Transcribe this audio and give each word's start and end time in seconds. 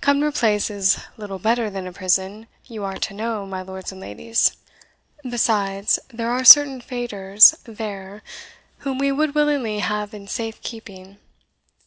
Cumnor 0.00 0.32
Place 0.32 0.70
is 0.70 0.98
little 1.18 1.38
better 1.38 1.68
than 1.68 1.86
a 1.86 1.92
prison, 1.92 2.46
you 2.64 2.84
are 2.84 2.96
to 2.96 3.12
know, 3.12 3.44
my 3.44 3.60
lords 3.60 3.92
and 3.92 4.00
ladies. 4.00 4.56
Besides, 5.28 5.98
there 6.08 6.30
are 6.30 6.42
certain 6.42 6.80
faitours 6.80 7.54
there 7.64 8.22
whom 8.78 8.96
we 8.96 9.12
would 9.12 9.34
willingly 9.34 9.80
have 9.80 10.14
in 10.14 10.26
safe 10.26 10.58
keeping. 10.62 11.18